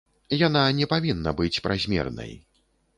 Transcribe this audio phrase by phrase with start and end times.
[0.47, 2.39] Яна не павінна быць празмернай.